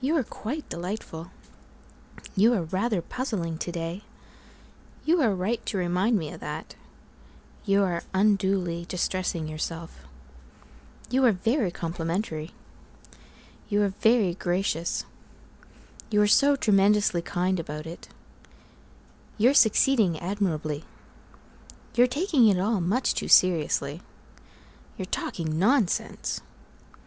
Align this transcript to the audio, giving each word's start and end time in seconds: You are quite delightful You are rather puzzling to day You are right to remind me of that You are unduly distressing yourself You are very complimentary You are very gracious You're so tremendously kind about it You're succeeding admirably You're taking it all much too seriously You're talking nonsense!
You 0.00 0.16
are 0.16 0.24
quite 0.24 0.66
delightful 0.70 1.30
You 2.34 2.54
are 2.54 2.62
rather 2.62 3.02
puzzling 3.02 3.58
to 3.58 3.70
day 3.70 4.00
You 5.04 5.20
are 5.20 5.34
right 5.34 5.60
to 5.66 5.76
remind 5.76 6.16
me 6.16 6.32
of 6.32 6.40
that 6.40 6.74
You 7.66 7.82
are 7.82 8.02
unduly 8.14 8.86
distressing 8.88 9.46
yourself 9.46 10.06
You 11.10 11.22
are 11.26 11.32
very 11.32 11.70
complimentary 11.70 12.52
You 13.68 13.82
are 13.82 13.90
very 13.90 14.32
gracious 14.32 15.04
You're 16.10 16.26
so 16.28 16.56
tremendously 16.56 17.20
kind 17.20 17.60
about 17.60 17.84
it 17.84 18.08
You're 19.36 19.52
succeeding 19.52 20.18
admirably 20.18 20.86
You're 21.94 22.06
taking 22.06 22.48
it 22.48 22.58
all 22.58 22.80
much 22.80 23.12
too 23.12 23.28
seriously 23.28 24.00
You're 24.96 25.04
talking 25.04 25.58
nonsense! 25.58 26.40